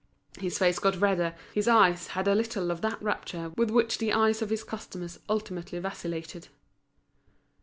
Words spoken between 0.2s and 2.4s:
His face got redder, his eyes had a